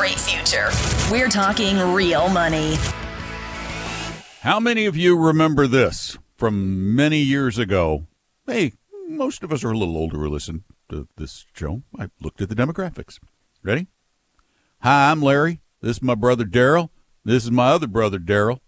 [0.00, 0.70] Great future.
[1.12, 2.76] We're talking real money.
[4.40, 8.06] How many of you remember this from many years ago?
[8.46, 8.72] Hey,
[9.06, 11.82] most of us are a little older who listen to this show.
[11.98, 13.18] I looked at the demographics.
[13.62, 13.88] Ready?
[14.78, 15.60] Hi, I'm Larry.
[15.82, 16.88] This is my brother Darryl.
[17.22, 18.60] This is my other brother Darryl.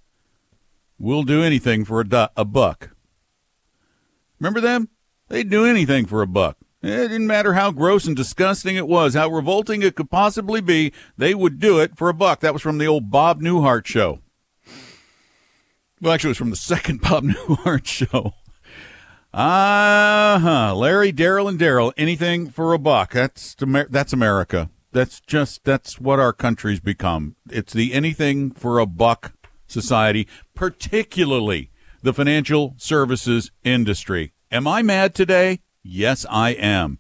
[0.99, 2.91] We'll do anything for a, du- a buck.
[4.39, 4.91] Remember them?
[5.29, 6.59] They'd do anything for a buck.
[6.83, 10.93] It didn't matter how gross and disgusting it was, how revolting it could possibly be,
[11.17, 12.41] they would do it for a buck.
[12.41, 14.19] That was from the old Bob Newhart show.
[16.01, 18.35] Well, actually, it was from the second Bob Newhart show.
[19.33, 20.75] Uh huh.
[20.75, 21.93] Larry, Darryl, and Darryl.
[21.97, 23.13] Anything for a buck.
[23.13, 24.69] That's that's America.
[24.91, 27.37] That's just that's what our country's become.
[27.49, 29.33] It's the anything for a buck
[29.67, 31.71] society, particularly
[32.03, 34.35] the financial services industry.
[34.51, 35.61] Am I mad today?
[35.83, 36.99] Yes, I am.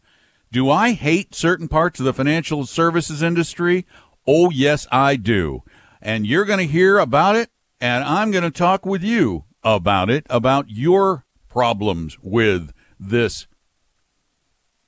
[0.50, 3.86] Do I hate certain parts of the financial services industry?
[4.27, 5.62] Oh, yes, I do.
[6.00, 10.11] And you're going to hear about it, and I'm going to talk with you about
[10.11, 13.47] it, about your problems with this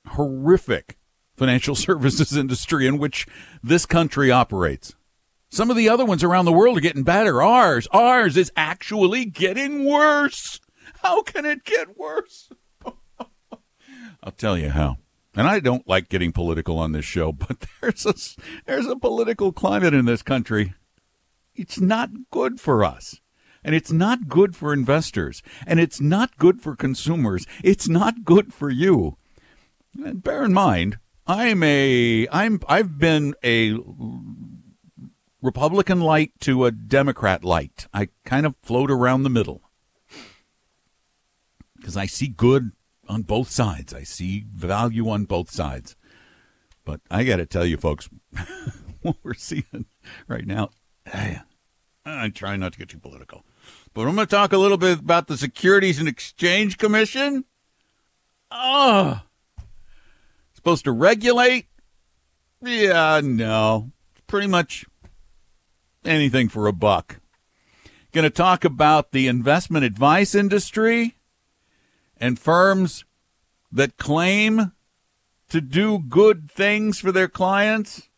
[0.09, 0.97] horrific
[1.35, 3.25] financial services industry in which
[3.63, 4.93] this country operates.
[5.49, 7.41] Some of the other ones around the world are getting better.
[7.41, 10.59] Ours, ours is actually getting worse.
[11.01, 12.49] How can it get worse?
[14.25, 14.97] I'll tell you how.
[15.35, 18.15] And I don't like getting political on this show, but there's a
[18.65, 20.73] there's a political climate in this country.
[21.53, 23.21] It's not good for us.
[23.63, 25.41] And it's not good for investors.
[25.65, 27.47] And it's not good for consumers.
[27.63, 29.17] It's not good for you.
[30.03, 33.77] And bear in mind, I'm a I'm I've been a
[35.41, 37.87] Republican light to a Democrat light.
[37.93, 39.61] I kind of float around the middle.
[41.75, 42.71] Because I see good
[43.07, 43.93] on both sides.
[43.93, 45.95] I see value on both sides.
[46.83, 48.09] But I got to tell you, folks,
[49.01, 49.85] what we're seeing
[50.27, 50.69] right now,
[52.05, 53.43] I'm trying not to get too political,
[53.93, 57.45] but I'm going to talk a little bit about the Securities and Exchange Commission.
[58.51, 59.21] Oh,
[60.65, 61.67] supposed to regulate?
[62.59, 63.91] Yeah, no.
[64.25, 64.85] Pretty much
[66.03, 67.19] anything for a buck.
[68.11, 71.14] Going to talk about the investment advice industry
[72.17, 73.05] and firms
[73.71, 74.71] that claim
[75.49, 78.09] to do good things for their clients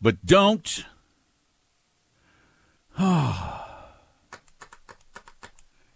[0.00, 0.84] but don't.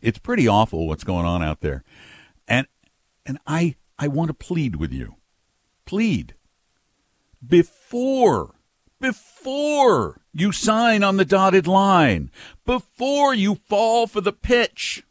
[0.02, 1.82] it's pretty awful what's going on out there.
[2.46, 2.66] And
[3.24, 5.16] and I I want to plead with you.
[5.86, 6.34] Plead
[7.46, 8.54] before
[9.00, 12.30] before you sign on the dotted line,
[12.64, 15.02] before you fall for the pitch.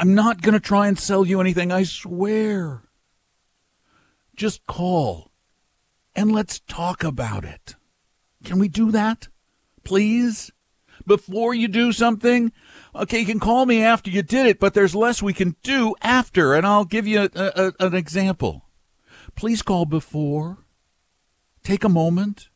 [0.00, 2.84] I'm not going to try and sell you anything, I swear.
[4.36, 5.32] Just call
[6.14, 7.74] and let's talk about it.
[8.44, 9.26] Can we do that?
[9.82, 10.52] Please?
[11.04, 12.52] Before you do something?
[12.94, 15.96] Okay, you can call me after you did it, but there's less we can do
[16.00, 18.66] after, and I'll give you a, a, an example.
[19.34, 20.58] Please call before.
[21.64, 22.50] Take a moment.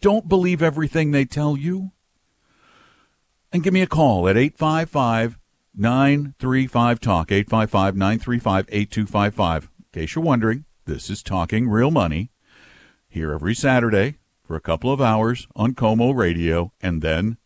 [0.00, 1.92] Don't believe everything they tell you.
[3.52, 5.37] And give me a call at 855
[5.80, 9.70] 935 Talk, 855 935 8255.
[9.78, 12.32] In case you're wondering, this is Talking Real Money
[13.06, 17.36] here every Saturday for a couple of hours on KOMO Radio, and then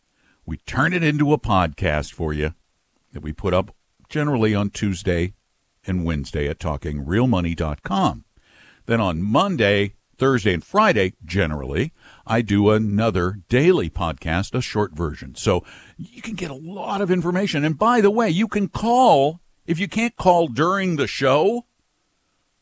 [0.47, 2.55] we turn it into a podcast for you
[3.11, 3.75] that we put up
[4.09, 5.33] generally on Tuesday
[5.85, 8.25] and Wednesday at talkingrealmoney.com.
[8.87, 11.93] Then on Monday, Thursday, and Friday, generally,
[12.25, 15.35] I do another daily podcast, a short version.
[15.35, 15.63] So
[15.97, 17.65] you can get a lot of information.
[17.65, 21.65] And by the way, you can call if you can't call during the show.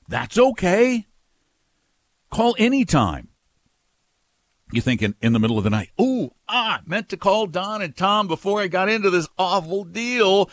[0.08, 1.08] That's okay.
[2.30, 3.30] Call anytime.
[4.74, 7.82] You think in, in the middle of the night, oh, ah, meant to call Don
[7.82, 10.50] and Tom before I got into this awful deal.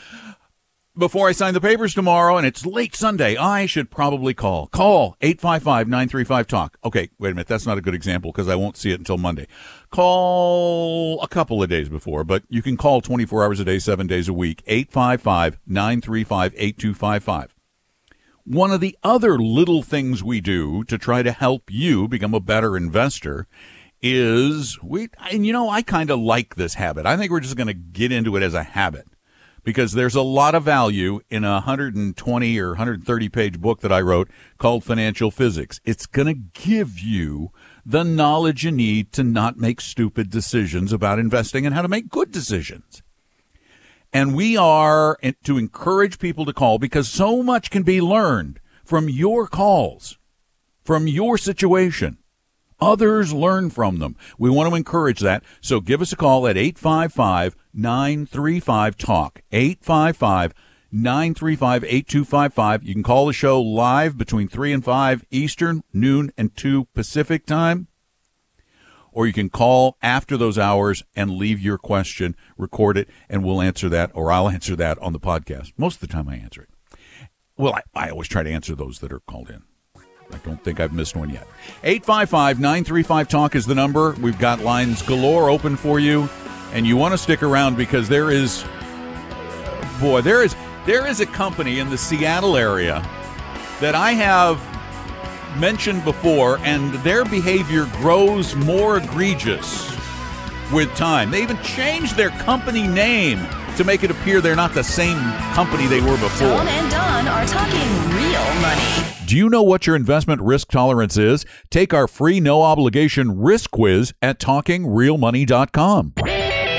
[0.98, 4.66] Before I sign the papers tomorrow and it's late Sunday, I should probably call.
[4.66, 6.76] Call 855-935-TALK.
[6.84, 7.46] Okay, wait a minute.
[7.46, 9.46] That's not a good example because I won't see it until Monday.
[9.90, 14.08] Call a couple of days before, but you can call 24 hours a day, seven
[14.08, 14.64] days a week.
[14.66, 17.50] 855-935-8255.
[18.44, 22.40] One of the other little things we do to try to help you become a
[22.40, 23.46] better investor
[24.02, 27.06] is we, and you know, I kind of like this habit.
[27.06, 29.06] I think we're just going to get into it as a habit
[29.68, 34.00] because there's a lot of value in a 120 or 130 page book that I
[34.00, 35.78] wrote called Financial Physics.
[35.84, 37.50] It's going to give you
[37.84, 42.08] the knowledge you need to not make stupid decisions about investing and how to make
[42.08, 43.02] good decisions.
[44.10, 49.10] And we are to encourage people to call because so much can be learned from
[49.10, 50.16] your calls,
[50.82, 52.16] from your situation.
[52.80, 54.16] Others learn from them.
[54.38, 55.42] We want to encourage that.
[55.60, 59.40] So give us a call at 855 935 TALK.
[59.50, 60.54] 855
[60.92, 62.82] 935 8255.
[62.84, 67.46] You can call the show live between 3 and 5 Eastern, noon and 2 Pacific
[67.46, 67.88] time.
[69.10, 73.60] Or you can call after those hours and leave your question, record it, and we'll
[73.60, 75.72] answer that, or I'll answer that on the podcast.
[75.76, 76.69] Most of the time I answer it.
[77.56, 79.64] Well, I, I always try to answer those that are called in.
[80.32, 81.46] I don't think I've missed one yet.
[81.82, 84.12] 855 935 Talk is the number.
[84.20, 86.28] We've got lines galore open for you,
[86.72, 88.64] and you want to stick around because there is,
[90.00, 90.54] boy, there is
[90.86, 93.00] there is a company in the Seattle area
[93.80, 94.58] that I have
[95.58, 99.90] mentioned before, and their behavior grows more egregious
[100.72, 101.30] with time.
[101.30, 103.38] They even changed their company name
[103.76, 105.19] to make it appear they're not the same
[105.54, 106.48] company they were before.
[106.48, 109.07] Tom and Don are talking real money.
[109.28, 111.44] Do you know what your investment risk tolerance is?
[111.69, 116.14] Take our free no obligation risk quiz at talkingrealmoney.com.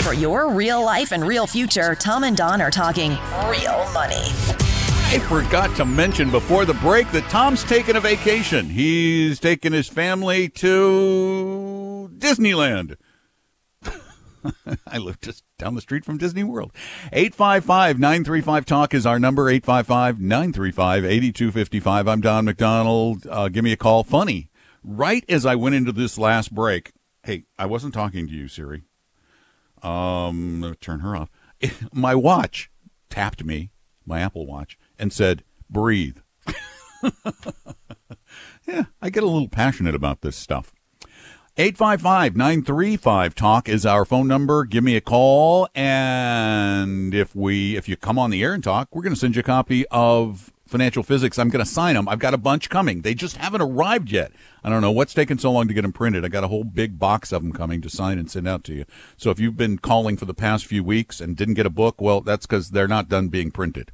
[0.02, 3.12] For your real life and real future, Tom and Don are talking
[3.46, 4.16] real money.
[5.12, 8.68] I forgot to mention before the break that Tom's taking a vacation.
[8.68, 12.96] He's taking his family to Disneyland.
[14.88, 16.72] I live just down the street from Disney World.
[17.14, 22.10] 855-935-TALK is our number, 855-935-8255.
[22.10, 23.28] I'm Don McDonald.
[23.28, 24.04] Uh, give me a call.
[24.04, 24.50] Funny,
[24.84, 26.92] right as I went into this last break,
[27.24, 28.84] hey, I wasn't talking to you, Siri.
[29.82, 31.30] Um, turn her off.
[31.94, 32.72] My watch
[33.10, 33.72] tapped me,
[34.06, 36.18] my Apple Watch, and said, breathe.
[38.68, 40.74] yeah, I get a little passionate about this stuff.
[41.60, 44.64] 855 935 talk is our phone number.
[44.64, 45.68] Give me a call.
[45.76, 49.36] And if we, if you come on the air and talk, we're going to send
[49.36, 51.38] you a copy of financial physics.
[51.38, 52.08] I'm going to sign them.
[52.08, 53.02] I've got a bunch coming.
[53.02, 54.32] They just haven't arrived yet.
[54.64, 56.24] I don't know what's taking so long to get them printed.
[56.24, 58.74] I got a whole big box of them coming to sign and send out to
[58.74, 58.86] you.
[59.18, 62.00] So if you've been calling for the past few weeks and didn't get a book,
[62.00, 63.92] well, that's because they're not done being printed.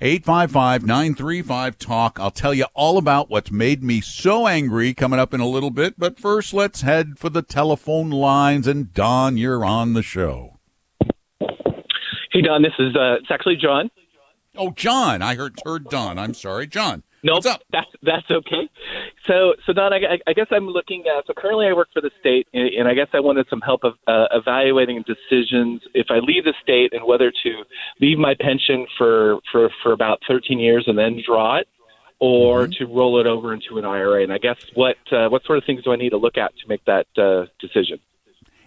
[0.00, 2.20] 855-935-TALK.
[2.20, 5.70] I'll tell you all about what's made me so angry coming up in a little
[5.70, 5.94] bit.
[5.98, 8.66] But first, let's head for the telephone lines.
[8.66, 10.58] And Don, you're on the show.
[12.32, 13.90] Hey, Don, this is, uh, it's actually John.
[14.56, 15.22] Oh, John.
[15.22, 16.18] I heard, heard Don.
[16.18, 16.66] I'm sorry.
[16.66, 17.02] John.
[17.26, 17.44] Nope?
[17.72, 18.68] That's that's okay.
[19.26, 21.26] So so Don, I, I guess I'm looking at.
[21.26, 23.82] So currently, I work for the state, and, and I guess I wanted some help
[23.84, 27.50] of uh, evaluating decisions if I leave the state and whether to
[28.00, 31.68] leave my pension for for for about 13 years and then draw it,
[32.18, 32.84] or Mm-hmm.
[32.84, 34.22] to roll it over into an IRA.
[34.22, 36.56] And I guess what uh, what sort of things do I need to look at
[36.58, 37.98] to make that uh, decision?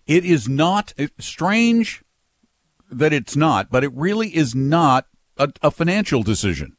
[0.05, 2.03] It is not strange
[2.91, 5.05] that it's not, but it really is not
[5.37, 6.75] a, a financial decision.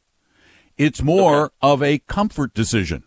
[0.77, 3.03] It's more of a comfort decision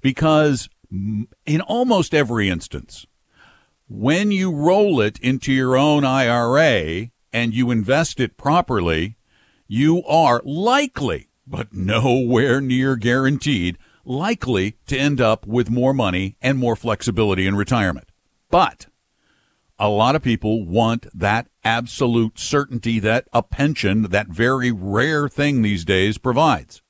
[0.00, 3.06] because in almost every instance,
[3.88, 9.16] when you roll it into your own IRA and you invest it properly,
[9.66, 16.58] you are likely, but nowhere near guaranteed, likely to end up with more money and
[16.58, 18.08] more flexibility in retirement.
[18.50, 18.86] But
[19.78, 25.62] a lot of people want that absolute certainty that a pension, that very rare thing
[25.62, 26.82] these days, provides.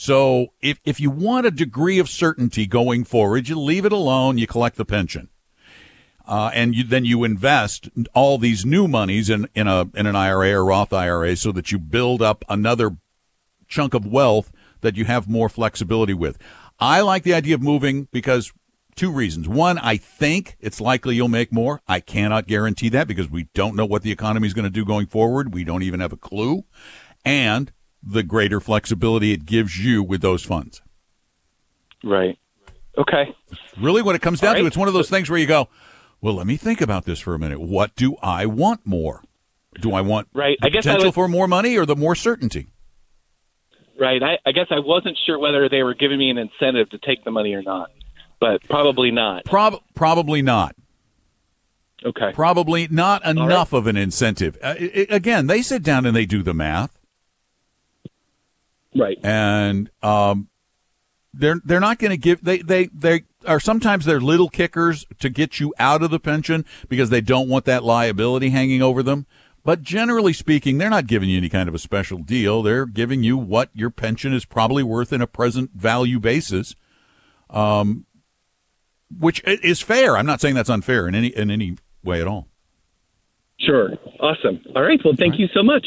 [0.00, 4.38] So if, if you want a degree of certainty going forward, you leave it alone,
[4.38, 5.28] you collect the pension.
[6.24, 10.14] Uh, and you, then you invest all these new monies in, in a in an
[10.14, 12.96] IRA or Roth IRA so that you build up another
[13.66, 14.52] chunk of wealth
[14.82, 16.38] that you have more flexibility with.
[16.78, 18.52] I like the idea of moving because
[18.94, 19.48] two reasons.
[19.48, 21.82] One, I think it's likely you'll make more.
[21.88, 24.84] I cannot guarantee that because we don't know what the economy is going to do
[24.84, 25.52] going forward.
[25.52, 26.62] We don't even have a clue.
[27.24, 30.80] And the greater flexibility it gives you with those funds.
[32.04, 32.38] Right.
[32.96, 33.34] Okay.
[33.80, 34.66] Really, what it comes down All to, right.
[34.66, 35.68] it's one of those things where you go,
[36.20, 37.60] well, let me think about this for a minute.
[37.60, 39.22] What do I want more?
[39.80, 40.56] Do I want Right.
[40.62, 42.68] I guess I potential would- for more money or the more certainty?
[44.00, 44.22] right?
[44.22, 47.24] I, I guess I wasn't sure whether they were giving me an incentive to take
[47.24, 47.90] the money or not,
[48.38, 49.44] but probably not.
[49.44, 50.76] Prob- probably not.
[52.04, 52.30] Okay.
[52.32, 53.78] Probably not enough right.
[53.78, 54.56] of an incentive.
[54.62, 56.97] Uh, it, again, they sit down and they do the math.
[58.94, 59.18] Right.
[59.22, 60.48] And um,
[61.32, 65.28] they're they're not going to give they they they are sometimes they're little kickers to
[65.28, 69.26] get you out of the pension because they don't want that liability hanging over them.
[69.64, 72.62] But generally speaking, they're not giving you any kind of a special deal.
[72.62, 76.74] They're giving you what your pension is probably worth in a present value basis,
[77.50, 78.06] um,
[79.16, 80.16] which is fair.
[80.16, 82.48] I'm not saying that's unfair in any in any way at all.
[83.60, 83.90] Sure.
[84.20, 84.60] Awesome.
[84.74, 85.00] All right.
[85.04, 85.40] Well, thank right.
[85.40, 85.84] you so much.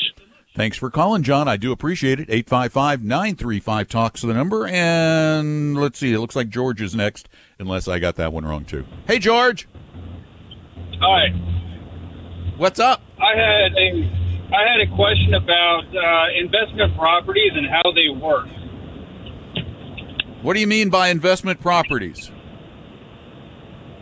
[0.53, 1.48] Thanks for calling, John.
[1.48, 2.29] I do appreciate it.
[2.29, 4.67] 855 935 talks to the number.
[4.67, 8.65] And let's see, it looks like George is next, unless I got that one wrong,
[8.65, 8.86] too.
[9.08, 9.67] Hey, George.
[11.00, 11.29] Hi.
[12.58, 13.01] What's up?
[13.17, 14.22] I had a
[14.53, 18.48] I had a question about uh, investment properties and how they work.
[20.41, 22.29] What do you mean by investment properties?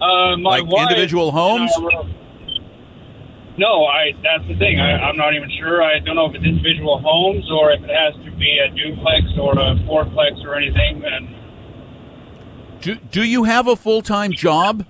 [0.01, 1.71] Uh, my like individual homes?
[3.59, 4.13] No, I.
[4.23, 4.79] That's the thing.
[4.79, 5.83] I, am not even sure.
[5.83, 9.25] I don't know if it's individual homes or if it has to be a duplex
[9.37, 11.03] or a fourplex or anything.
[11.03, 11.35] And
[12.79, 14.85] do do you have a full time job?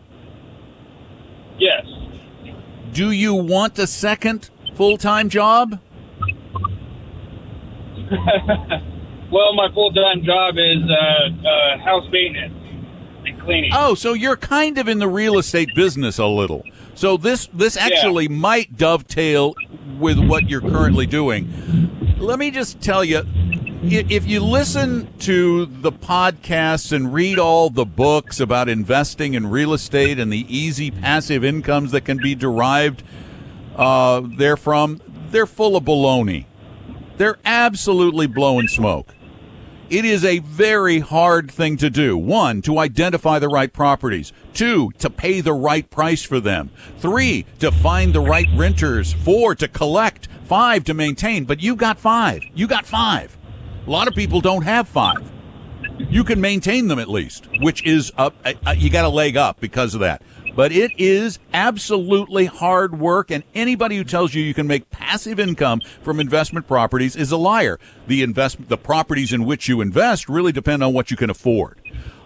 [1.58, 1.84] Yes.
[2.94, 5.80] Do you want a second full time job?
[9.32, 12.54] well, my full time job is uh, uh, house maintenance
[13.26, 13.72] and cleaning.
[13.74, 16.64] Oh, so you're kind of in the real estate business a little.
[17.00, 18.36] So this this actually yeah.
[18.36, 19.56] might dovetail
[20.00, 21.48] with what you're currently doing.
[22.18, 23.22] Let me just tell you
[23.84, 29.72] if you listen to the podcasts and read all the books about investing in real
[29.72, 33.02] estate and the easy passive incomes that can be derived
[33.78, 36.48] uh, therefrom, they're full of baloney.
[37.16, 39.16] They're absolutely blowing smoke.
[39.90, 42.16] It is a very hard thing to do.
[42.16, 44.32] One, to identify the right properties.
[44.54, 46.70] Two, to pay the right price for them.
[47.00, 49.14] Three, to find the right renters.
[49.14, 50.28] Four, to collect.
[50.44, 51.46] Five, to maintain.
[51.46, 52.44] But you got five.
[52.54, 53.36] You got five.
[53.88, 55.28] A lot of people don't have five.
[55.98, 58.36] You can maintain them at least, which is up.
[58.46, 60.22] Uh, uh, you got a leg up because of that
[60.56, 63.32] but it is absolutely hard work.
[63.32, 67.38] And anybody who tells you you can make passive income from investment properties is a
[67.38, 67.80] liar.
[68.08, 71.80] The investment, the properties in which you invest really depend on what you can afford.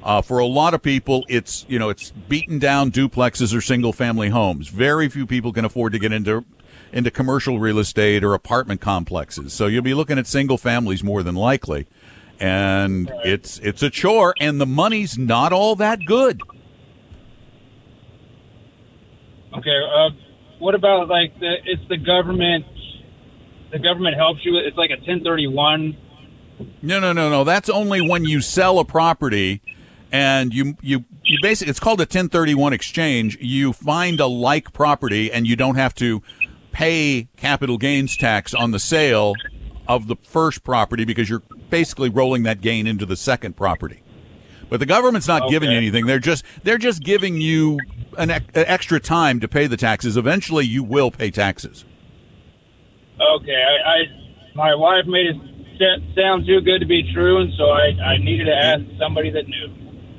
[0.03, 3.93] Uh, for a lot of people, it's you know it's beaten down duplexes or single
[3.93, 4.67] family homes.
[4.67, 6.43] Very few people can afford to get into
[6.91, 9.53] into commercial real estate or apartment complexes.
[9.53, 11.87] So you'll be looking at single families more than likely,
[12.39, 16.41] and it's it's a chore, and the money's not all that good.
[19.57, 19.79] Okay.
[19.95, 20.09] Uh,
[20.59, 22.65] what about like the, it's the government?
[23.71, 24.57] The government helps you.
[24.57, 25.97] It's like a 1031.
[26.81, 27.43] No, no, no, no.
[27.43, 29.61] That's only when you sell a property,
[30.11, 33.37] and you you you basically it's called a 1031 exchange.
[33.41, 36.21] You find a like property, and you don't have to
[36.71, 39.33] pay capital gains tax on the sale
[39.87, 44.01] of the first property because you're basically rolling that gain into the second property.
[44.69, 45.51] But the government's not okay.
[45.51, 46.05] giving you anything.
[46.05, 47.79] They're just they're just giving you
[48.17, 50.17] an, an extra time to pay the taxes.
[50.17, 51.85] Eventually, you will pay taxes.
[53.19, 54.03] Okay, I, I
[54.55, 58.45] my wife made it sound too good to be true, and so I, I needed
[58.45, 59.73] to ask somebody that knew.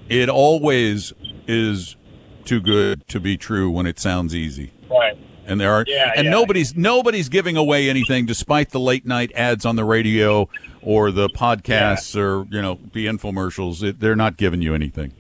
[0.08, 1.12] It always
[1.46, 1.96] is
[2.44, 4.72] too good to be true when it sounds easy.
[4.90, 5.16] Right.
[5.46, 6.30] And there are yeah, and yeah.
[6.30, 10.48] nobody's nobody's giving away anything despite the late night ads on the radio
[10.80, 12.22] or the podcasts yeah.
[12.22, 13.82] or you know the infomercials.
[13.82, 15.12] It, they're not giving you anything.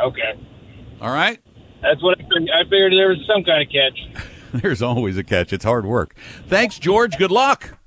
[0.00, 0.38] Okay.
[1.00, 1.40] All right.
[1.82, 2.50] That's what I figured.
[2.50, 4.26] I figured there was some kind of catch.
[4.62, 5.52] There's always a catch.
[5.52, 6.14] It's hard work.
[6.46, 7.16] Thanks, George.
[7.16, 7.78] Good luck.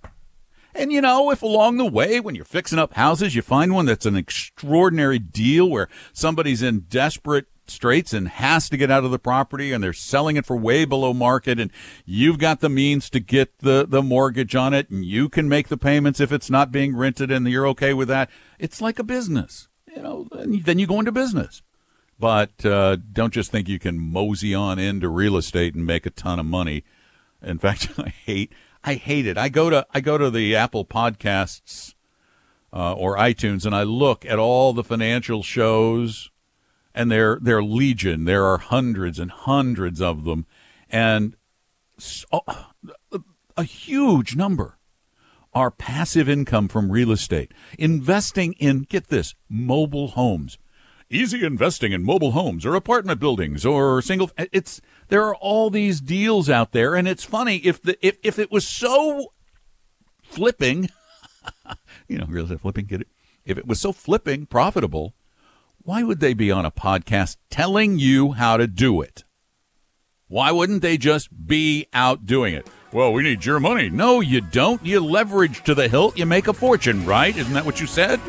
[0.75, 3.85] And you know, if along the way, when you're fixing up houses, you find one
[3.85, 9.11] that's an extraordinary deal where somebody's in desperate straits and has to get out of
[9.11, 11.71] the property and they're selling it for way below market and
[12.05, 15.69] you've got the means to get the, the mortgage on it and you can make
[15.69, 18.29] the payments if it's not being rented and you're okay with that.
[18.59, 21.61] It's like a business, you know, then you go into business.
[22.23, 26.09] But uh, don't just think you can mosey on into real estate and make a
[26.09, 26.85] ton of money.
[27.41, 29.37] In fact, I hate I hate it.
[29.37, 31.95] I go to I go to the Apple Podcasts
[32.71, 36.31] uh, or iTunes and I look at all the financial shows,
[36.95, 38.23] and they're they're legion.
[38.23, 40.45] There are hundreds and hundreds of them,
[40.89, 41.35] and
[41.97, 42.25] so,
[43.57, 44.77] a huge number
[45.53, 50.57] are passive income from real estate, investing in get this mobile homes
[51.13, 55.69] easy investing in mobile homes or apartment buildings or single eh, it's there are all
[55.69, 59.27] these deals out there and it's funny if the if, if it was so
[60.21, 60.89] flipping
[62.07, 63.07] You know, real estate flipping, get it?
[63.45, 65.13] If it was so flipping profitable,
[65.79, 69.23] why would they be on a podcast telling you how to do it?
[70.27, 72.67] Why wouldn't they just be out doing it?
[72.91, 73.89] Well, we need your money.
[73.89, 74.83] No, you don't.
[74.85, 77.35] You leverage to the hilt, you make a fortune, right?
[77.35, 78.19] Isn't that what you said?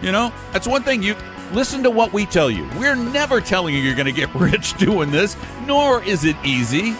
[0.00, 1.16] You know, that's one thing you
[1.52, 2.68] listen to what we tell you.
[2.78, 5.36] We're never telling you you're going to get rich doing this,
[5.66, 6.94] nor is it easy.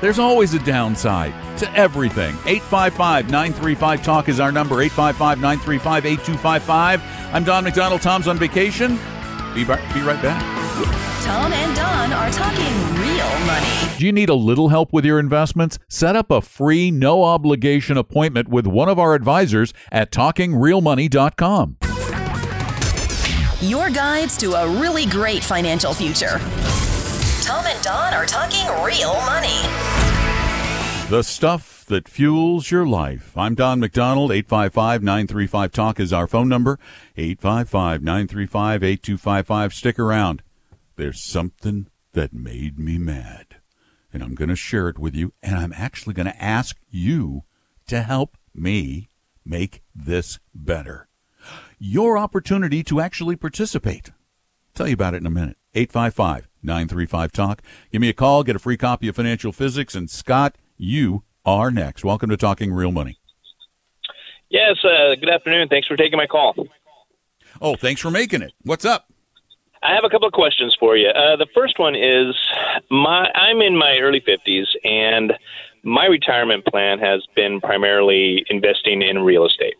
[0.00, 2.34] There's always a downside to everything.
[2.46, 7.34] 855 935 Talk is our number 855 935 8255.
[7.34, 8.02] I'm Don McDonald.
[8.02, 8.96] Tom's on vacation.
[9.54, 9.70] Be, be
[10.02, 10.42] right back.
[11.24, 13.66] Tom and Don are talking real money.
[13.98, 15.78] Do you need a little help with your investments?
[15.88, 21.78] Set up a free, no obligation appointment with one of our advisors at talkingrealmoney.com.
[23.64, 26.38] Your guides to a really great financial future.
[27.42, 29.62] Tom and Don are talking real money.
[31.08, 33.34] The stuff that fuels your life.
[33.38, 34.32] I'm Don McDonald.
[34.32, 36.78] 855 935 Talk is our phone number.
[37.16, 39.72] 855 935 8255.
[39.72, 40.42] Stick around.
[40.96, 43.46] There's something that made me mad.
[44.12, 45.32] And I'm going to share it with you.
[45.42, 47.44] And I'm actually going to ask you
[47.86, 49.08] to help me
[49.42, 51.08] make this better.
[51.78, 54.12] Your opportunity to actually participate.
[54.74, 55.56] tell you about it in a minute.
[55.74, 57.62] 855 935 Talk.
[57.92, 59.94] Give me a call, get a free copy of Financial Physics.
[59.94, 62.04] And Scott, you are next.
[62.04, 63.18] Welcome to Talking Real Money.
[64.50, 65.68] Yes, uh, good afternoon.
[65.68, 66.54] Thanks for taking my call.
[67.60, 68.52] Oh, thanks for making it.
[68.62, 69.08] What's up?
[69.82, 71.08] I have a couple of questions for you.
[71.08, 72.34] Uh, the first one is
[72.90, 75.34] my I'm in my early 50s and
[75.82, 79.74] my retirement plan has been primarily investing in real estate.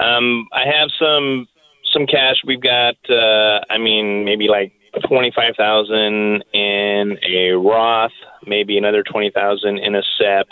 [0.00, 1.46] Um, I have some
[1.92, 2.36] some cash.
[2.44, 4.72] We've got uh, I mean maybe like
[5.08, 8.12] 25,000 in a Roth,
[8.46, 10.46] maybe another 20,000 in a SEP,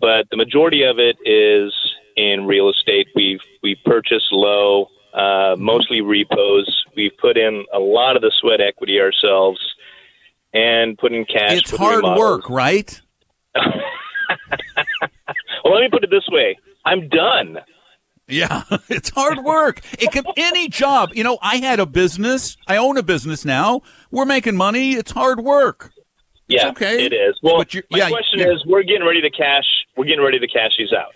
[0.00, 1.72] but the majority of it is
[2.16, 3.08] in real estate.
[3.14, 6.84] We've we purchased low, uh, mostly repos.
[6.96, 9.60] We've put in a lot of the sweat equity ourselves
[10.52, 11.58] and put in cash.
[11.58, 12.18] It's hard remodels.
[12.18, 13.00] work, right?
[13.54, 13.64] well,
[15.74, 17.58] let me put it this way: I'm done.
[18.26, 19.80] Yeah, it's hard work.
[19.98, 21.10] It could any job.
[21.14, 22.56] You know, I had a business.
[22.66, 23.82] I own a business now.
[24.10, 24.92] We're making money.
[24.92, 25.92] It's hard work.
[26.48, 27.04] Yeah, it's okay.
[27.04, 27.38] It is.
[27.42, 28.52] Well, but my yeah, question yeah.
[28.52, 29.64] is, we're getting ready to cash.
[29.96, 31.14] We're getting ready to cash these out.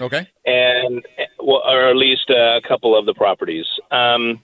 [0.00, 0.28] Okay.
[0.44, 1.04] And
[1.38, 3.66] well, or at least a couple of the properties.
[3.90, 4.42] Um,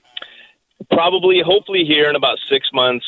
[0.91, 3.05] probably, hopefully, here in about six months,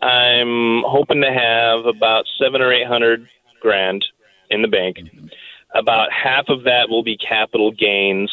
[0.00, 3.28] I'm hoping to have about seven or eight hundred
[3.60, 4.04] grand
[4.50, 4.98] in the bank.
[4.98, 5.26] Mm-hmm
[5.74, 8.32] about half of that will be capital gains.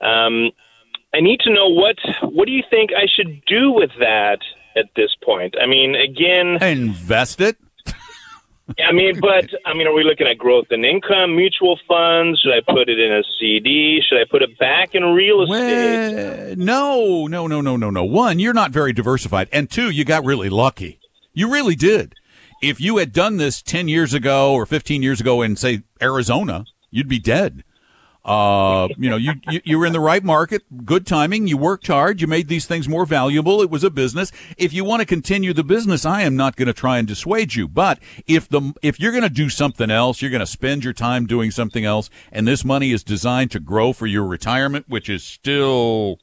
[0.00, 0.50] Um,
[1.14, 4.40] I need to know what what do you think I should do with that
[4.76, 5.54] at this point?
[5.60, 7.56] I mean, again, invest it.
[8.78, 12.40] I mean, but I mean, are we looking at growth and income, mutual funds?
[12.40, 14.00] Should I put it in a CD?
[14.06, 16.56] Should I put it back in real estate?
[16.56, 18.04] Well, no, no, no, no, no, no.
[18.04, 20.98] One, you're not very diversified, and two, you got really lucky.
[21.34, 22.14] You really did
[22.62, 26.64] if you had done this 10 years ago or 15 years ago in, say, Arizona,
[26.90, 27.64] you'd be dead.
[28.24, 31.46] Uh, you know, you, you, you were in the right market, good timing.
[31.46, 32.22] You worked hard.
[32.22, 33.60] You made these things more valuable.
[33.60, 34.32] It was a business.
[34.56, 37.54] If you want to continue the business, I am not going to try and dissuade
[37.54, 37.68] you.
[37.68, 40.94] But if the if you're going to do something else, you're going to spend your
[40.94, 45.10] time doing something else, and this money is designed to grow for your retirement, which
[45.10, 46.18] is still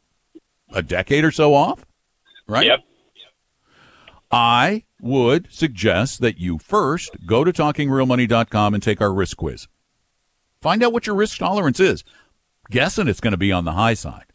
[0.73, 1.85] a decade or so off,
[2.47, 2.65] right?
[2.65, 2.79] Yep.
[4.31, 9.67] I would suggest that you first go to talkingrealmoney.com and take our risk quiz.
[10.61, 12.03] Find out what your risk tolerance is.
[12.69, 14.25] Guessing it's going to be on the high side.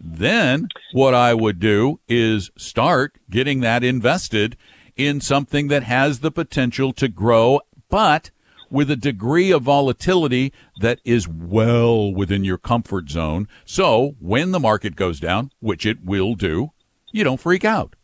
[0.00, 4.56] Then what I would do is start getting that invested
[4.96, 8.30] in something that has the potential to grow, but
[8.70, 13.48] with a degree of volatility that is well within your comfort zone.
[13.64, 16.72] So when the market goes down, which it will do,
[17.12, 17.94] you don't freak out.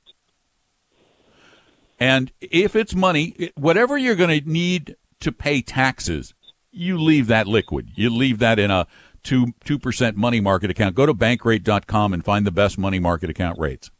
[2.03, 6.35] And if it's money, whatever you're going to need to pay taxes,
[6.73, 7.91] you leave that liquid.
[7.95, 8.89] You leave that in a
[9.23, 10.97] 2 2% money market account.
[10.97, 13.93] Go to bankrate.com and find the best money market account rates.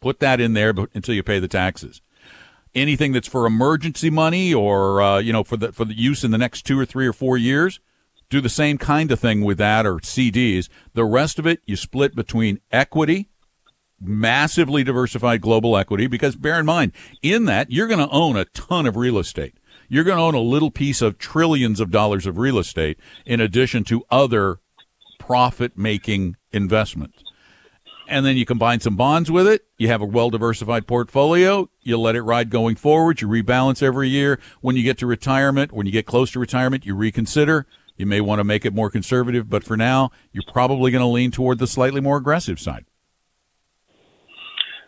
[0.00, 2.02] Put that in there until you pay the taxes.
[2.74, 6.32] Anything that's for emergency money or uh, you know for the for the use in
[6.32, 7.78] the next 2 or 3 or 4 years,
[8.30, 10.68] do the same kind of thing with that or CDs.
[10.94, 13.28] The rest of it you split between equity
[14.00, 18.44] massively diversified global equity because bear in mind, in that, you're going to own a
[18.46, 19.58] ton of real estate.
[19.88, 23.40] You're going to own a little piece of trillions of dollars of real estate in
[23.40, 24.60] addition to other
[25.18, 27.22] profit making investments.
[28.06, 29.66] And then you combine some bonds with it.
[29.76, 31.68] You have a well diversified portfolio.
[31.82, 33.20] You let it ride going forward.
[33.20, 34.40] You rebalance every year.
[34.62, 37.66] When you get to retirement, when you get close to retirement, you reconsider.
[37.98, 41.06] You may want to make it more conservative, but for now, you're probably going to
[41.06, 42.86] lean toward the slightly more aggressive side.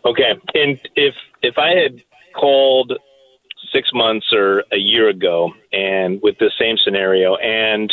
[0.04, 2.02] Okay, and if if I had
[2.34, 2.98] called
[3.72, 7.92] six months or a year ago, and with the same scenario, and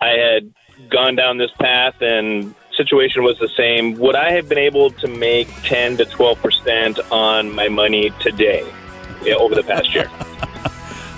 [0.00, 0.52] I had
[0.90, 5.08] gone down this path, and situation was the same, would I have been able to
[5.08, 8.66] make ten to twelve percent on my money today
[9.38, 10.10] over the past year?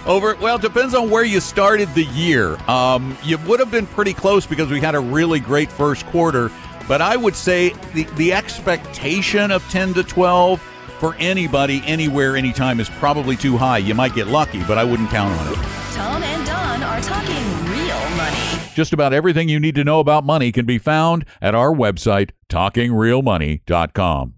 [0.07, 2.57] Over well, it depends on where you started the year.
[2.67, 6.51] Um, you would have been pretty close because we had a really great first quarter.
[6.89, 10.61] But I would say the the expectation of ten to twelve
[10.99, 13.79] for anybody, anywhere, anytime is probably too high.
[13.79, 15.59] You might get lucky, but I wouldn't count on it.
[15.93, 17.37] Tom and Don are talking
[17.71, 18.37] real money.
[18.75, 22.31] Just about everything you need to know about money can be found at our website,
[22.49, 24.35] talkingrealmoney.com.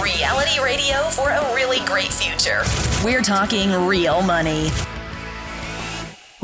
[0.00, 2.62] Reality radio for a really great future.
[3.04, 4.70] We're talking real money.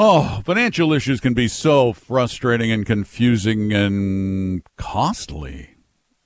[0.00, 5.70] Oh, financial issues can be so frustrating and confusing and costly.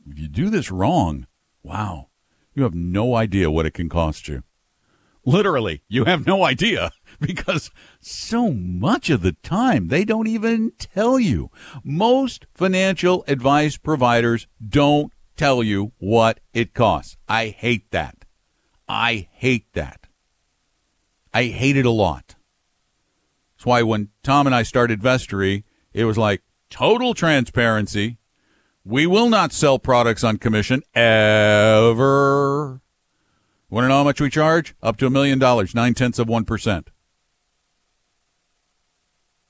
[0.07, 1.27] If you do this wrong,
[1.63, 2.09] wow,
[2.53, 4.43] you have no idea what it can cost you.
[5.25, 11.19] Literally, you have no idea because so much of the time they don't even tell
[11.19, 11.51] you.
[11.83, 17.17] Most financial advice providers don't tell you what it costs.
[17.27, 18.27] I hate that.
[18.87, 20.09] I hate that.
[21.33, 22.35] I hate it a lot.
[23.63, 28.19] That's why when Tom and I started Vestry, it was like total transparency.
[28.85, 32.81] We will not sell products on commission ever.
[33.71, 34.75] Want to know how much we charge?
[34.83, 36.91] Up to a million dollars, nine tenths of one percent.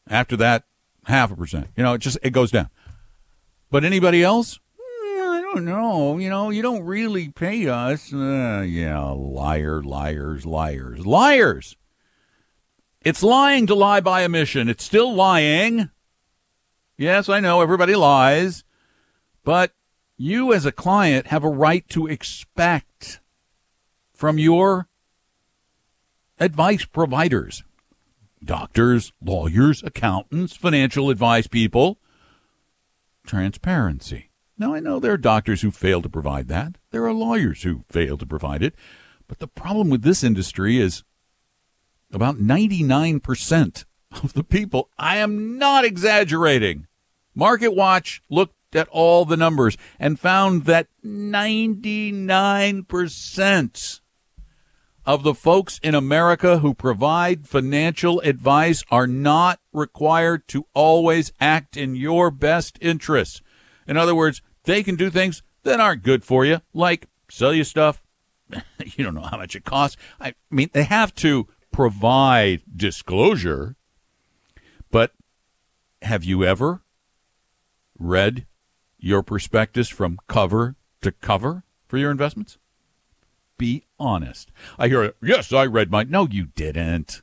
[0.07, 0.65] After that,
[1.07, 1.69] half a percent.
[1.75, 2.69] You know, it just it goes down.
[3.71, 4.61] But anybody else?
[4.79, 6.19] I don't know.
[6.19, 8.13] You know, you don't really pay us.
[8.13, 11.77] Uh, yeah, liar, liars, liars, liars.
[13.05, 14.69] It's lying to lie by omission.
[14.69, 15.91] It's still lying.
[16.97, 18.65] Yes, I know everybody lies.
[19.45, 19.73] But
[20.17, 23.21] you as a client have a right to expect
[24.15, 24.89] from your
[26.39, 27.65] advice providers
[28.45, 31.99] doctors, lawyers, accountants, financial advice people
[33.25, 34.31] transparency.
[34.59, 36.77] Now, I know there are doctors who fail to provide that.
[36.91, 38.75] There are lawyers who fail to provide it.
[39.29, 41.05] But the problem with this industry is
[42.13, 43.85] about 99%
[44.23, 46.87] of the people, I am not exaggerating.
[47.37, 54.01] MarketWatch looked at all the numbers and found that 99%
[55.05, 61.75] of the folks in America who provide financial advice are not required to always act
[61.77, 63.41] in your best interests.
[63.87, 67.65] In other words, they can do things that aren't good for you, like sell you
[67.65, 68.03] stuff.
[68.85, 69.97] you don't know how much it costs.
[70.21, 73.77] I mean, they have to provide disclosure,
[74.91, 75.13] but
[76.03, 76.83] have you ever
[77.99, 78.47] read
[78.99, 82.59] your prospectus from cover to cover for your investments?
[83.59, 84.51] Be honest.
[84.79, 86.11] I hear, yes, I read mine.
[86.11, 87.23] No, you didn't.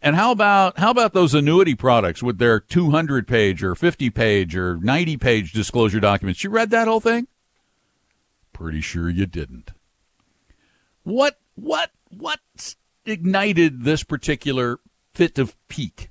[0.00, 4.54] And how about how about those annuity products with their 200 page or 50 page
[4.54, 6.44] or 90 page disclosure documents?
[6.44, 7.26] You read that whole thing?
[8.52, 9.72] Pretty sure you didn't.
[11.02, 12.38] What what what
[13.10, 14.80] ignited this particular
[15.14, 16.10] fit of pique?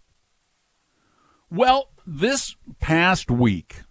[1.50, 3.84] Well, this past week,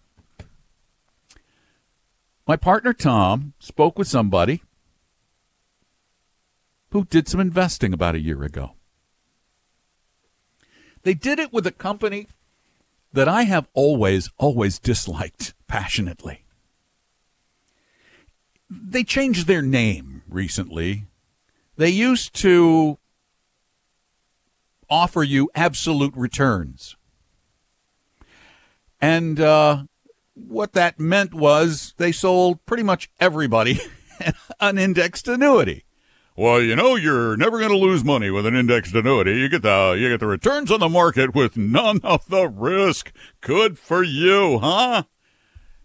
[2.47, 4.63] my partner Tom spoke with somebody
[6.91, 8.73] who did some investing about a year ago.
[11.03, 12.29] They did it with a company
[13.13, 16.45] that I have always, always disliked passionately.
[18.69, 21.07] They changed their name recently.
[21.77, 22.99] They used to
[24.89, 26.97] offer you absolute returns.
[29.01, 29.85] And uh,
[30.35, 33.81] what that meant was they sold pretty much everybody
[34.61, 35.85] an indexed annuity.
[36.37, 39.39] Well, you know, you're never going to lose money with an indexed annuity.
[39.39, 43.11] You get the you get the returns on the market with none of the risk.
[43.41, 45.05] Good for you, huh?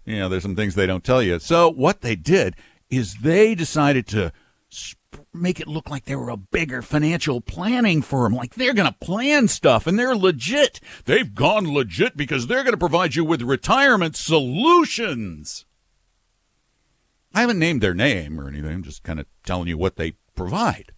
[0.04, 1.39] You know, there's some things they don't tell you.
[1.39, 2.56] So what they did
[2.89, 4.34] is they decided to
[5.33, 9.05] make it look like they were a bigger financial planning firm, like they're going to
[9.05, 10.79] plan stuff and they're legit.
[11.05, 15.65] They've gone legit because they're going to provide you with retirement solutions.
[17.33, 18.71] I haven't named their name or anything.
[18.71, 20.91] I'm just kind of telling you what they provide.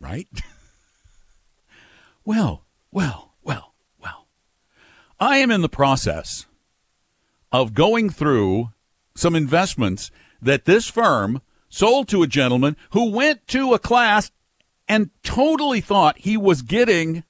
[0.00, 0.28] Right?
[2.24, 4.28] well, well, well, well.
[5.18, 6.46] I am in the process
[7.50, 8.70] of going through
[9.16, 11.40] some investments that this firm
[11.74, 14.30] sold to a gentleman who went to a class
[14.86, 17.24] and totally thought he was getting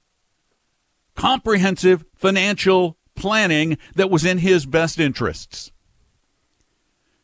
[1.15, 5.73] comprehensive financial planning that was in his best interests.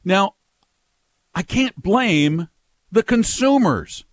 [0.02, 0.36] Now,
[1.34, 2.48] I can't blame
[2.90, 4.04] the consumers.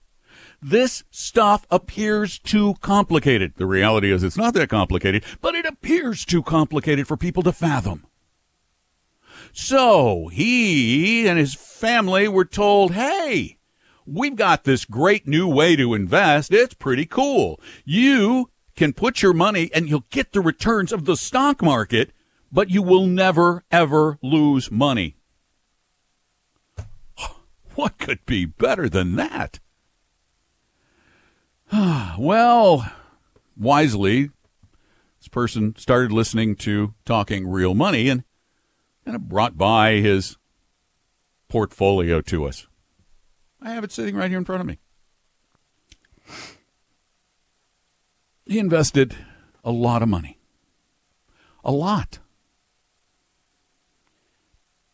[0.61, 3.53] This stuff appears too complicated.
[3.55, 7.53] The reality is it's not that complicated, but it appears too complicated for people to
[7.53, 8.06] fathom.
[9.59, 13.57] So he and his family were told, hey,
[14.05, 16.53] we've got this great new way to invest.
[16.53, 17.59] It's pretty cool.
[17.83, 22.11] You can put your money and you'll get the returns of the stock market,
[22.51, 25.17] but you will never, ever lose money.
[27.73, 29.59] What could be better than that?
[31.73, 32.89] well,
[33.57, 34.29] wisely,
[35.19, 38.23] this person started listening to Talking Real Money and
[39.15, 40.37] of brought by his
[41.47, 42.67] portfolio to us.
[43.61, 44.79] I have it sitting right here in front of me.
[48.45, 49.15] He invested
[49.63, 50.39] a lot of money.
[51.63, 52.19] A lot.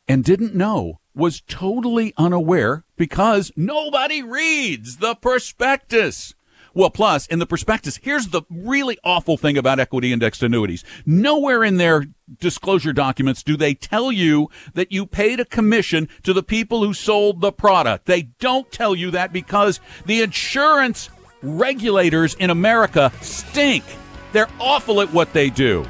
[0.07, 6.33] And didn't know, was totally unaware because nobody reads the prospectus.
[6.75, 10.83] Well, plus, in the prospectus, here's the really awful thing about equity indexed annuities.
[11.05, 12.05] Nowhere in their
[12.39, 16.93] disclosure documents do they tell you that you paid a commission to the people who
[16.93, 18.07] sold the product.
[18.07, 21.09] They don't tell you that because the insurance
[21.43, 23.83] regulators in America stink.
[24.31, 25.85] They're awful at what they do.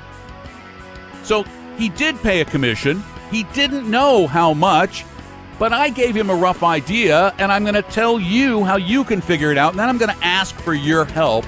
[1.24, 1.46] So
[1.78, 3.02] he did pay a commission.
[3.32, 5.06] He didn't know how much.
[5.64, 9.06] But I gave him a rough idea, and I'm going to tell you how you
[9.06, 11.46] can figure it out, and then I'm going to ask for your help.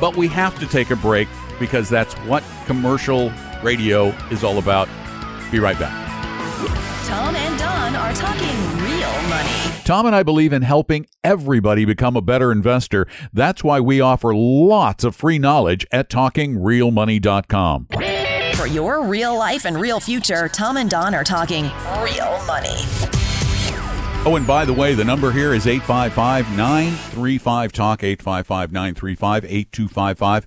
[0.00, 1.26] But we have to take a break
[1.58, 3.32] because that's what commercial
[3.64, 4.88] radio is all about.
[5.50, 5.92] Be right back.
[7.08, 9.82] Tom and Don are talking real money.
[9.84, 13.08] Tom and I believe in helping everybody become a better investor.
[13.32, 17.88] That's why we offer lots of free knowledge at talkingrealmoney.com.
[18.54, 21.64] For your real life and real future, Tom and Don are talking
[22.00, 23.25] real money.
[24.24, 30.46] Oh, and by the way, the number here is 855 935 Talk, 855 935 8255.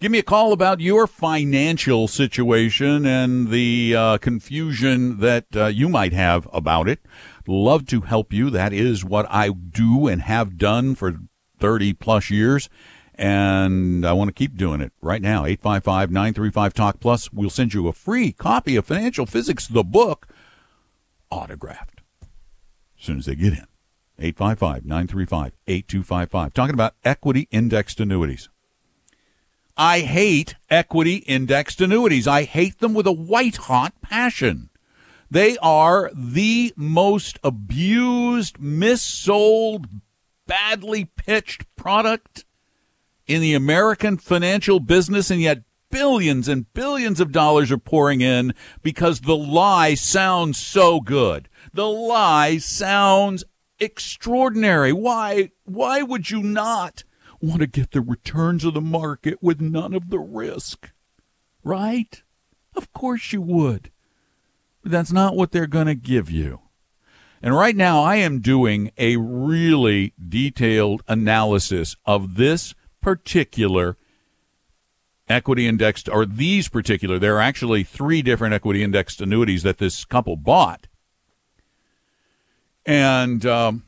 [0.00, 5.88] Give me a call about your financial situation and the uh, confusion that uh, you
[5.88, 7.00] might have about it.
[7.46, 8.48] Love to help you.
[8.48, 11.16] That is what I do and have done for
[11.58, 12.68] 30 plus years.
[13.14, 15.44] And I want to keep doing it right now.
[15.44, 17.32] 855 935 Talk Plus.
[17.32, 20.28] We'll send you a free copy of Financial Physics, the book,
[21.30, 21.97] autographed
[22.98, 23.66] as soon as they get in.
[24.20, 26.52] 855 935 8255.
[26.52, 28.48] Talking about equity indexed annuities.
[29.76, 32.26] I hate equity indexed annuities.
[32.26, 34.70] I hate them with a white hot passion.
[35.30, 39.86] They are the most abused, missold,
[40.46, 42.44] badly pitched product
[43.28, 48.54] in the American financial business, and yet billions and billions of dollars are pouring in
[48.82, 51.47] because the lie sounds so good.
[51.72, 53.44] The lie sounds
[53.78, 54.92] extraordinary.
[54.92, 57.04] Why why would you not
[57.40, 60.90] want to get the returns of the market with none of the risk?
[61.62, 62.22] Right?
[62.74, 63.90] Of course you would.
[64.82, 66.60] But that's not what they're going to give you.
[67.42, 73.96] And right now I am doing a really detailed analysis of this particular
[75.28, 80.04] equity indexed or these particular there are actually three different equity indexed annuities that this
[80.06, 80.88] couple bought
[82.88, 83.82] and um,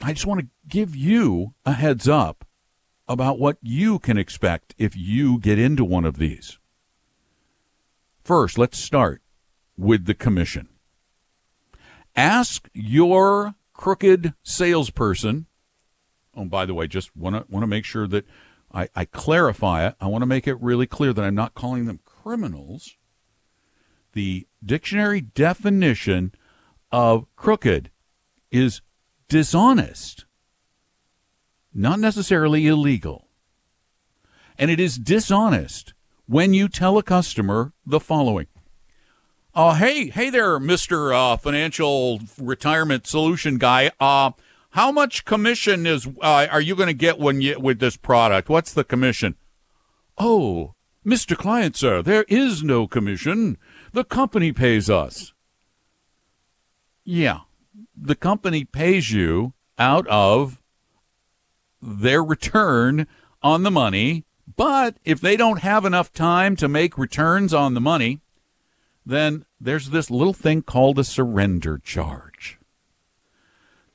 [0.00, 2.46] I just want to give you a heads up
[3.08, 6.60] about what you can expect if you get into one of these.
[8.22, 9.20] First, let's start
[9.76, 10.68] with the commission.
[12.14, 15.46] Ask your crooked salesperson.
[16.36, 18.26] Oh, by the way, just want to want to make sure that
[18.72, 19.96] I, I clarify it.
[20.00, 22.96] I want to make it really clear that I'm not calling them criminals.
[24.12, 26.32] The dictionary definition
[26.92, 27.90] of crooked
[28.50, 28.80] is
[29.28, 30.24] dishonest,
[31.72, 33.28] not necessarily illegal.
[34.58, 35.94] And it is dishonest
[36.26, 38.46] when you tell a customer the following.
[39.54, 41.14] Uh, hey, hey there, Mr.
[41.14, 43.90] Uh, financial retirement solution guy.
[43.98, 44.30] Uh,
[44.70, 48.48] how much commission is uh, are you going to get when you with this product?
[48.48, 49.34] What's the commission?
[50.18, 51.36] Oh, Mr.
[51.36, 53.56] Client, sir, there is no commission.
[53.92, 55.32] The company pays us.
[57.04, 57.40] Yeah,
[57.96, 60.60] the company pays you out of
[61.80, 63.06] their return
[63.42, 64.24] on the money.
[64.56, 68.20] But if they don't have enough time to make returns on the money,
[69.06, 72.58] then there's this little thing called a surrender charge.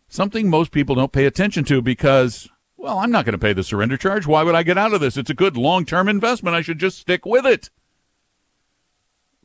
[0.07, 3.63] something most people don't pay attention to because, well, I'm not going to pay the
[3.63, 4.25] surrender charge.
[4.25, 5.17] Why would I get out of this?
[5.17, 6.55] It's a good long term investment.
[6.55, 7.69] I should just stick with it.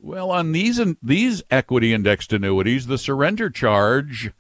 [0.03, 4.33] Well, on these these equity indexed annuities, the surrender charge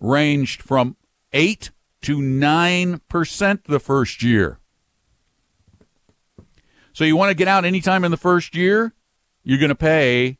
[0.00, 0.96] ranged from
[1.34, 1.70] 8
[2.02, 4.58] to 9% the first year.
[6.94, 8.94] So you want to get out anytime in the first year,
[9.44, 10.38] you're going to pay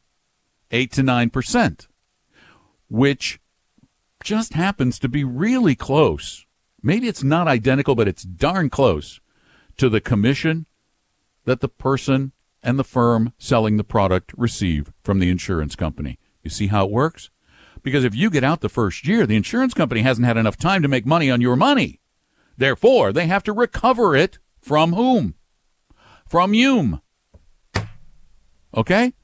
[0.71, 1.87] 8 to 9%,
[2.89, 3.41] which
[4.25, 6.47] just happens to be really close.
[6.83, 9.21] Maybe it's not identical, but it's darn close
[9.77, 10.67] to the commission
[11.45, 12.33] that the person
[12.63, 16.19] and the firm selling the product receive from the insurance company.
[16.43, 17.31] You see how it works?
[17.83, 20.83] Because if you get out the first year, the insurance company hasn't had enough time
[20.83, 22.01] to make money on your money.
[22.57, 25.35] Therefore, they have to recover it from whom?
[26.29, 27.01] From you.
[28.75, 29.15] Okay?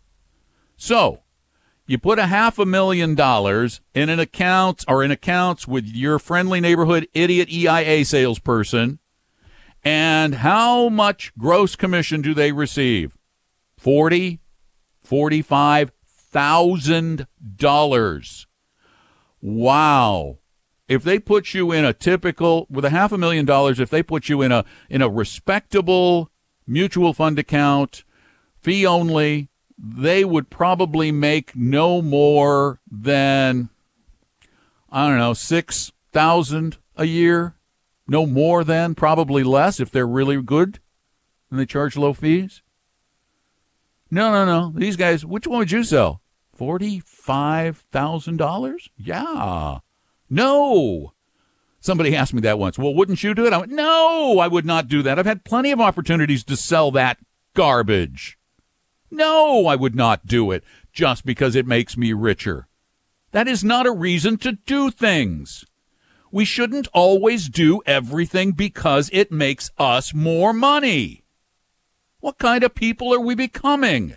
[0.77, 1.22] So,
[1.87, 6.18] you put a half a million dollars in an account or in accounts with your
[6.18, 8.98] friendly neighborhood idiot EIA salesperson,
[9.85, 13.17] and how much gross commission do they receive?
[13.78, 14.40] Forty,
[15.02, 18.46] forty-five thousand dollars.
[19.40, 20.38] Wow.
[20.88, 24.02] If they put you in a typical with a half a million dollars, if they
[24.02, 26.30] put you in a in a respectable
[26.66, 28.02] mutual fund account,
[28.60, 33.70] fee only, they would probably make no more than
[34.90, 37.54] I don't know, 6,000 a year.
[38.10, 40.80] No more than, probably less if they're really good
[41.50, 42.62] and they charge low fees.
[44.10, 44.72] No, no, no.
[44.74, 46.20] These guys, which one would you sell?
[46.58, 48.88] $45,000?
[48.96, 49.78] Yeah.
[50.30, 51.12] No.
[51.80, 52.78] Somebody asked me that once.
[52.78, 53.52] Well, wouldn't you do it?
[53.52, 55.18] I went, no, I would not do that.
[55.18, 57.18] I've had plenty of opportunities to sell that
[57.54, 58.38] garbage.
[59.10, 62.66] No, I would not do it just because it makes me richer.
[63.32, 65.64] That is not a reason to do things.
[66.30, 71.24] We shouldn't always do everything because it makes us more money.
[72.20, 74.16] What kind of people are we becoming?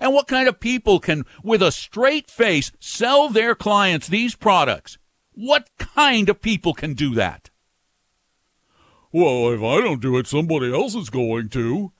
[0.00, 4.98] And what kind of people can, with a straight face, sell their clients these products?
[5.32, 7.50] What kind of people can do that?
[9.12, 11.92] Well, if I don't do it, somebody else is going to.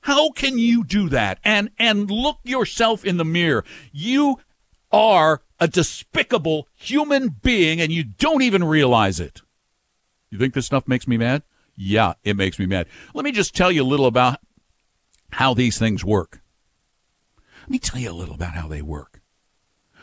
[0.00, 1.40] How can you do that?
[1.44, 3.64] And and look yourself in the mirror.
[3.92, 4.38] You
[4.92, 9.42] are a despicable human being and you don't even realize it.
[10.30, 11.42] You think this stuff makes me mad?
[11.76, 12.86] Yeah, it makes me mad.
[13.14, 14.38] Let me just tell you a little about
[15.32, 16.40] how these things work.
[17.62, 19.20] Let me tell you a little about how they work.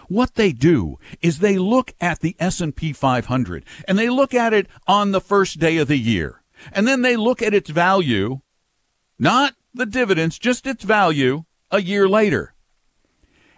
[0.08, 4.68] What they do is they look at the S&P 500 and they look at it
[4.88, 6.44] on the first day of the year.
[6.72, 8.42] And then they look at its value,
[9.18, 12.54] not the dividends, just its value a year later.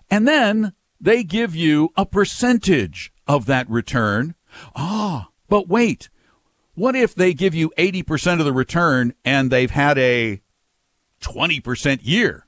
[0.10, 4.36] And then they give you a percentage of that return.
[4.76, 6.10] Ah, but wait.
[6.74, 10.42] What if they give you 80% of the return and they've had a
[11.26, 12.46] 20% year?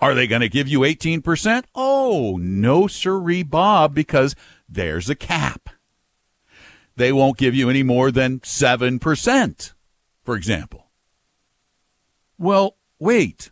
[0.00, 1.64] Are they going to give you 18%?
[1.74, 4.36] Oh, no, sirree, Bob, because
[4.68, 5.70] there's a cap.
[6.96, 9.72] They won't give you any more than 7%,
[10.24, 10.86] for example.
[12.38, 13.50] Well, wait.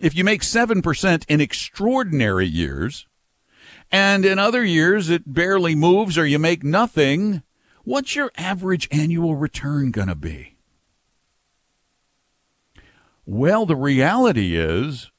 [0.00, 3.06] If you make 7% in extraordinary years,
[3.90, 7.42] and in other years it barely moves or you make nothing,
[7.84, 10.53] what's your average annual return going to be?
[13.26, 15.10] Well, the reality is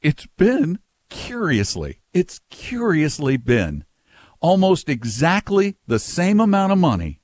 [0.00, 0.78] it's been
[1.10, 3.84] curiously, it's curiously been
[4.40, 7.20] almost exactly the same amount of money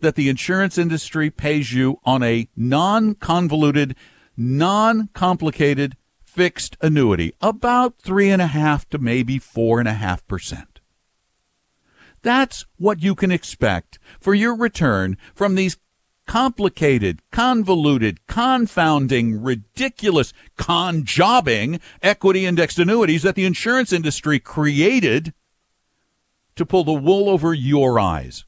[0.00, 3.96] that the insurance industry pays you on a non convoluted,
[4.36, 10.26] non complicated fixed annuity, about three and a half to maybe four and a half
[10.26, 10.80] percent.
[12.22, 15.78] That's what you can expect for your return from these
[16.28, 25.32] complicated, convoluted, confounding, ridiculous, con jobbing equity indexed annuities that the insurance industry created
[26.54, 28.44] to pull the wool over your eyes.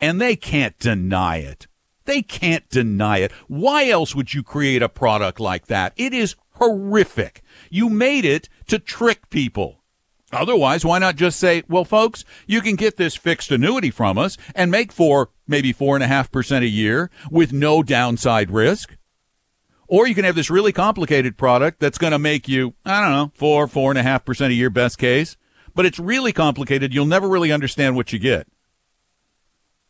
[0.00, 1.66] And they can't deny it.
[2.04, 3.32] They can't deny it.
[3.48, 5.94] Why else would you create a product like that?
[5.96, 7.42] It is horrific.
[7.70, 9.82] You made it to trick people.
[10.34, 14.36] Otherwise, why not just say, well, folks, you can get this fixed annuity from us
[14.54, 18.96] and make four, maybe four and a half percent a year with no downside risk.
[19.86, 23.12] Or you can have this really complicated product that's going to make you, I don't
[23.12, 25.36] know, four, four and a half percent a year, best case.
[25.74, 26.94] But it's really complicated.
[26.94, 28.46] You'll never really understand what you get.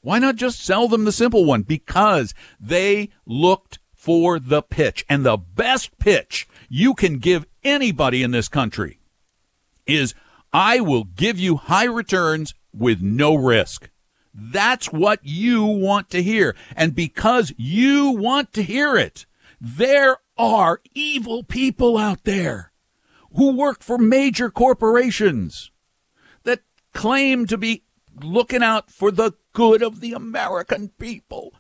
[0.00, 1.62] Why not just sell them the simple one?
[1.62, 5.04] Because they looked for the pitch.
[5.08, 8.98] And the best pitch you can give anybody in this country
[9.86, 10.14] is
[10.54, 13.90] I will give you high returns with no risk.
[14.32, 16.54] That's what you want to hear.
[16.76, 19.26] And because you want to hear it,
[19.60, 22.72] there are evil people out there
[23.34, 25.72] who work for major corporations
[26.44, 26.60] that
[26.92, 27.82] claim to be
[28.22, 31.52] looking out for the good of the American people.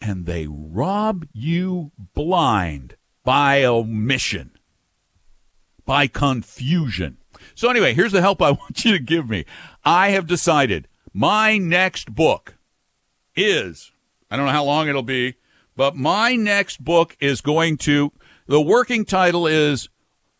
[0.00, 4.52] And they rob you blind by omission,
[5.84, 7.18] by confusion.
[7.54, 9.44] So, anyway, here's the help I want you to give me.
[9.84, 12.56] I have decided my next book
[13.36, 13.92] is,
[14.30, 15.34] I don't know how long it'll be,
[15.76, 18.12] but my next book is going to,
[18.46, 19.88] the working title is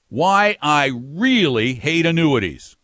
[0.09, 2.77] Why I Really Hate Annuities.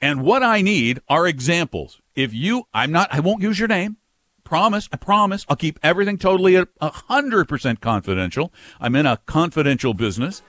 [0.00, 2.00] And what I need are examples.
[2.14, 3.96] If you, I'm not, I won't use your name.
[4.44, 5.44] Promise, I promise.
[5.48, 8.52] I'll keep everything totally a 100% confidential.
[8.80, 10.42] I'm in a confidential business.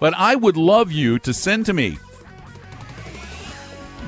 [0.00, 1.98] But I would love you to send to me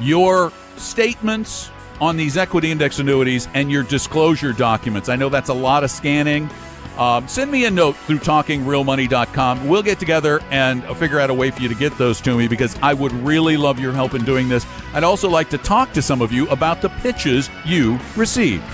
[0.00, 1.70] your statements
[2.00, 5.08] on these equity index annuities and your disclosure documents.
[5.08, 6.48] I know that's a lot of scanning.
[6.96, 9.68] Um, send me a note through talkingrealmoney.com.
[9.68, 12.48] We'll get together and figure out a way for you to get those to me
[12.48, 14.66] because I would really love your help in doing this.
[14.92, 18.64] I'd also like to talk to some of you about the pitches you received.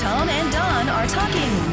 [0.00, 1.69] Tom and Don are talking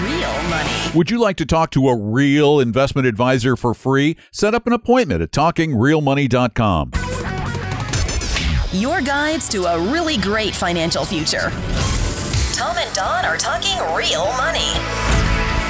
[0.47, 0.69] money.
[0.95, 4.17] Would you like to talk to a real investment advisor for free?
[4.31, 6.91] Set up an appointment at talkingrealmoney.com.
[8.73, 11.51] Your guides to a really great financial future.
[12.53, 14.73] Tom and Don are talking real money.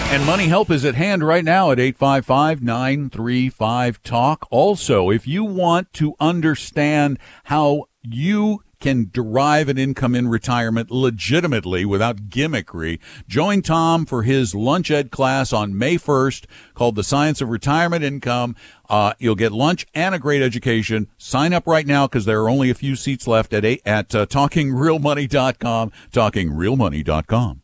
[0.09, 4.47] And Money Help is at hand right now at 855 935 Talk.
[4.49, 11.85] Also, if you want to understand how you can derive an income in retirement legitimately
[11.85, 12.99] without gimmickry.
[13.27, 18.03] Join Tom for his lunch ed class on May 1st called The Science of Retirement
[18.03, 18.55] Income.
[18.89, 21.07] Uh, you'll get lunch and a great education.
[21.17, 24.15] Sign up right now because there are only a few seats left at, a, at
[24.15, 27.61] uh, talkingrealmoney.com, talkingrealmoney.com.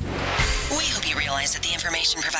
[0.00, 0.06] We
[0.86, 2.39] hope you realize that the information provided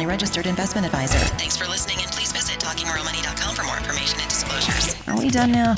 [0.01, 1.17] fee-only registered investment advisor.
[1.37, 4.95] Thanks for listening, and please visit talkingrealmoney.com for more information and disclosures.
[5.07, 5.75] Are we done now?